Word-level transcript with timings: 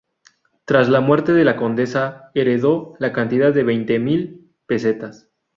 Tras 0.65 0.89
la 0.89 0.99
muerte 0.99 1.31
de 1.31 1.43
la 1.45 1.55
condesa 1.55 2.31
heredó 2.33 2.95
la 2.97 3.13
cantidad 3.13 3.53
de 3.53 3.61
veinte 3.61 3.99
mil 3.99 4.51
pesetas. 4.65 5.29